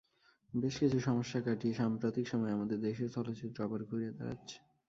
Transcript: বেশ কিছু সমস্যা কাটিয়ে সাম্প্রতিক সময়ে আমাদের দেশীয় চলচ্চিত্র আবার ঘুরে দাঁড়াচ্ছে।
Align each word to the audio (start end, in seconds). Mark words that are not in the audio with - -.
বেশ 0.53 0.75
কিছু 0.79 0.97
সমস্যা 0.99 1.39
কাটিয়ে 1.41 1.73
সাম্প্রতিক 1.73 2.25
সময়ে 2.27 2.55
আমাদের 2.57 2.77
দেশীয় 2.81 3.09
চলচ্চিত্র 3.15 3.57
আবার 3.63 3.81
ঘুরে 3.83 4.09
দাঁড়াচ্ছে। 4.17 4.57